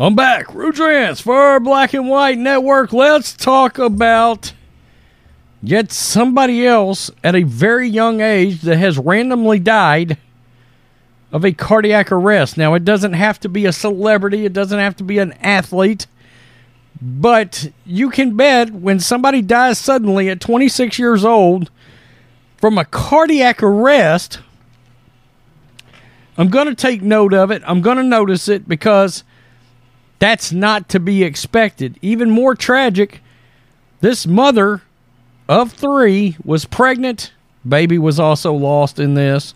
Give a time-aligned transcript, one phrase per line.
[0.00, 0.46] I'm back.
[0.46, 2.90] Rudrance for Black and White Network.
[2.90, 4.54] Let's talk about
[5.62, 10.16] yet somebody else at a very young age that has randomly died
[11.30, 12.56] of a cardiac arrest.
[12.56, 16.06] Now, it doesn't have to be a celebrity, it doesn't have to be an athlete,
[17.02, 21.70] but you can bet when somebody dies suddenly at 26 years old
[22.56, 24.40] from a cardiac arrest,
[26.38, 27.62] I'm going to take note of it.
[27.66, 29.24] I'm going to notice it because
[30.20, 31.98] that's not to be expected.
[32.02, 33.20] Even more tragic,
[34.00, 34.82] this mother
[35.48, 37.32] of three was pregnant.
[37.68, 39.54] Baby was also lost in this.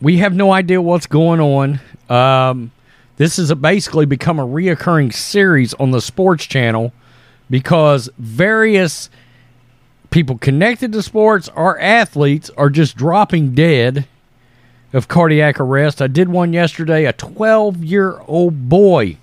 [0.00, 1.80] We have no idea what's going on.
[2.08, 2.70] Um,
[3.16, 6.92] this has basically become a reoccurring series on the sports channel
[7.50, 9.10] because various
[10.10, 14.06] people connected to sports or athletes are just dropping dead
[14.92, 16.00] of cardiac arrest.
[16.00, 17.04] I did one yesterday.
[17.04, 19.16] A 12 year old boy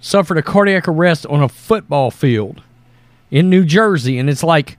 [0.00, 2.62] suffered a cardiac arrest on a football field
[3.30, 4.18] in New Jersey.
[4.18, 4.78] And it's like,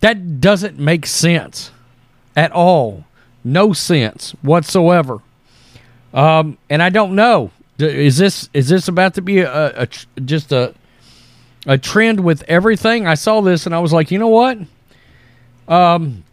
[0.00, 1.70] that doesn't make sense
[2.34, 3.04] at all.
[3.44, 5.20] No sense whatsoever.
[6.12, 7.50] Um, and I don't know.
[7.78, 9.88] Is this is this about to be a, a
[10.20, 10.74] just a
[11.66, 13.06] a trend with everything?
[13.06, 14.58] I saw this and I was like, you know what?
[15.66, 16.24] Um,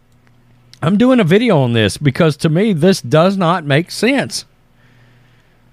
[0.82, 4.46] I'm doing a video on this because to me, this does not make sense.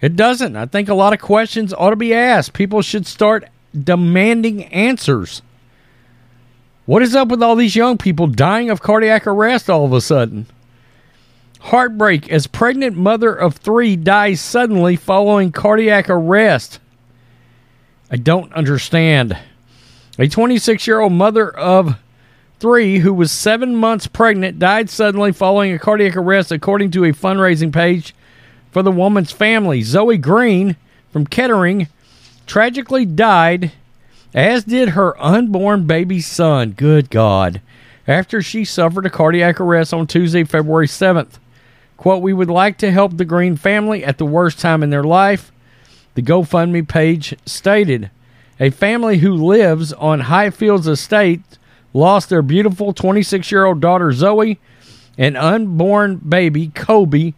[0.00, 0.56] It doesn't.
[0.56, 2.52] I think a lot of questions ought to be asked.
[2.52, 3.48] People should start
[3.78, 5.42] demanding answers.
[6.86, 10.00] What is up with all these young people dying of cardiac arrest all of a
[10.00, 10.46] sudden?
[11.60, 16.78] Heartbreak as pregnant mother of three dies suddenly following cardiac arrest.
[18.10, 19.38] I don't understand.
[20.18, 21.96] A 26 year old mother of
[22.64, 27.12] three, who was seven months pregnant, died suddenly following a cardiac arrest, according to a
[27.12, 28.14] fundraising page
[28.70, 29.82] for the woman's family.
[29.82, 30.74] Zoe Green
[31.12, 31.88] from Kettering
[32.46, 33.72] tragically died,
[34.32, 36.70] as did her unborn baby son.
[36.70, 37.60] Good God.
[38.08, 41.38] After she suffered a cardiac arrest on Tuesday, February 7th.
[41.98, 45.04] Quote, We would like to help the Green family at the worst time in their
[45.04, 45.52] life,
[46.14, 48.10] the GoFundMe page stated.
[48.58, 51.42] A family who lives on Highfields Estate
[51.94, 54.58] lost their beautiful 26 year old daughter Zoe
[55.16, 57.32] and unborn baby Kobe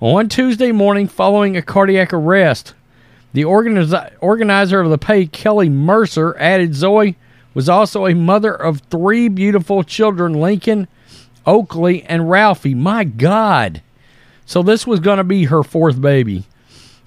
[0.00, 2.74] on Tuesday morning following a cardiac arrest.
[3.32, 7.16] The organiz- organizer of the pay, Kelly Mercer, added Zoe
[7.54, 10.86] was also a mother of three beautiful children Lincoln,
[11.46, 12.74] Oakley, and Ralphie.
[12.74, 13.82] My God.
[14.44, 16.44] So this was going to be her fourth baby.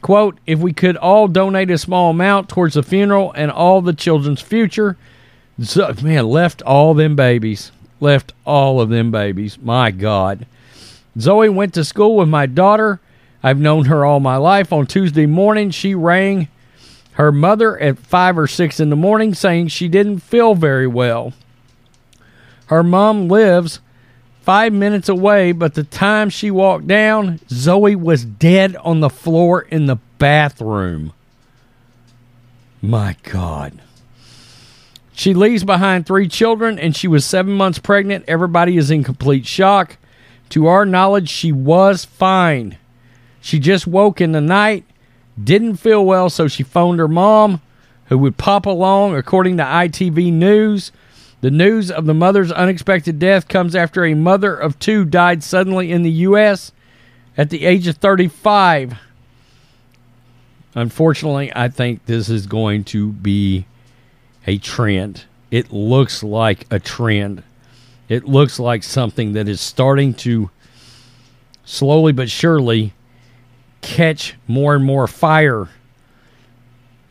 [0.02, 3.94] Quote, if we could all donate a small amount towards the funeral and all the
[3.94, 4.98] children's future,
[5.62, 7.72] so, man, left all them babies.
[8.00, 9.58] Left all of them babies.
[9.62, 10.46] My God.
[11.18, 13.00] Zoe went to school with my daughter.
[13.42, 14.74] I've known her all my life.
[14.74, 16.50] On Tuesday morning, she rang
[17.14, 21.34] her mother at 5 or 6 in the morning saying she didn't feel very well.
[22.68, 23.80] Her mom lives
[24.42, 29.62] five minutes away, but the time she walked down, Zoe was dead on the floor
[29.62, 31.14] in the bathroom.
[32.82, 33.82] My God.
[35.25, 38.25] She leaves behind three children and she was seven months pregnant.
[38.28, 39.97] Everybody is in complete shock.
[40.50, 42.78] To our knowledge, she was fine.
[43.41, 44.85] She just woke in the night,
[45.44, 47.59] didn't feel well, so she phoned her mom,
[48.06, 50.91] who would pop along, according to ITV News.
[51.41, 55.91] The news of the mother's unexpected death comes after a mother of two died suddenly
[55.91, 56.72] in the U.S.
[57.35, 58.94] at the age of 35.
[60.76, 63.66] Unfortunately, I think this is going to be
[64.47, 65.26] a trend.
[65.52, 67.44] It looks like a trend.
[68.09, 70.50] It looks like something that is starting to
[71.64, 72.94] slowly but surely
[73.82, 75.70] catch more and more fire.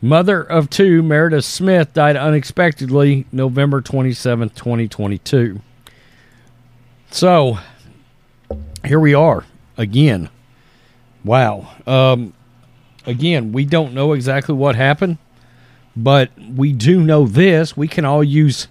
[0.01, 5.61] Mother of two, Meredith Smith, died unexpectedly November 27th, 2022.
[7.11, 7.57] So,
[8.85, 9.45] here we are
[9.77, 10.29] again.
[11.23, 11.71] Wow.
[11.87, 12.33] Um,
[13.05, 15.17] again, we don't know exactly what happened.
[15.95, 17.77] But we do know this.
[17.77, 18.67] We can all use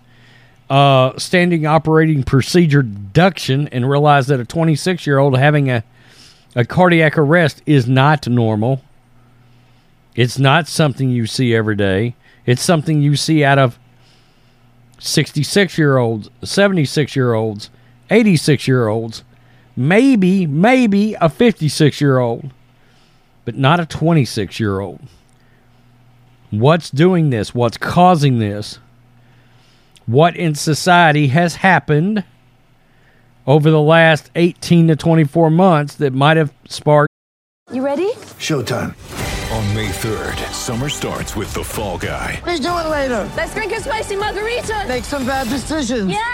[0.68, 5.84] uh, standing operating procedure deduction and realize that a 26 year old having a,
[6.54, 8.82] a cardiac arrest is not normal.
[10.14, 12.14] It's not something you see every day.
[12.46, 13.78] It's something you see out of
[14.98, 17.70] 66 year olds, 76 year olds,
[18.10, 19.24] 86 year olds,
[19.76, 22.50] maybe, maybe a 56 year old,
[23.44, 25.00] but not a 26 year old.
[26.60, 27.52] What's doing this?
[27.52, 28.78] What's causing this?
[30.06, 32.22] What in society has happened
[33.46, 37.10] over the last 18 to 24 months that might have sparked?
[37.72, 38.12] You ready?
[38.38, 38.94] Showtime.
[39.52, 42.40] On May 3rd, summer starts with The Fall Guy.
[42.44, 43.30] Let's do it later.
[43.36, 44.84] Let's drink a spicy margarita.
[44.86, 46.08] Make some bad decisions.
[46.08, 46.33] Yes.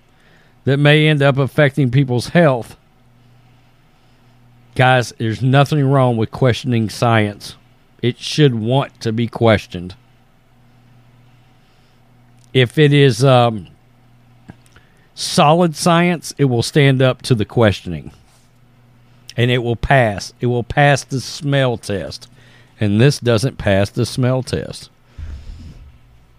[0.63, 2.77] that may end up affecting people's health.
[4.75, 7.55] Guys, there's nothing wrong with questioning science.
[8.01, 9.95] It should want to be questioned.
[12.53, 13.67] If it is um,
[15.13, 18.11] solid science, it will stand up to the questioning.
[19.37, 20.33] And it will pass.
[20.41, 22.27] It will pass the smell test.
[22.79, 24.89] And this doesn't pass the smell test.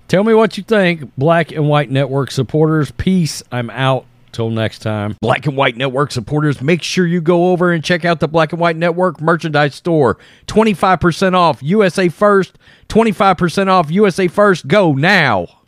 [0.08, 2.90] Tell me what you think, Black and White Network supporters.
[2.90, 3.42] Peace.
[3.50, 4.04] I'm out.
[4.32, 5.16] Till next time.
[5.20, 8.52] Black and White Network supporters, make sure you go over and check out the Black
[8.52, 10.18] and White Network merchandise store.
[10.46, 12.58] 25% off USA First,
[12.88, 14.66] 25% off USA First.
[14.66, 15.61] Go now.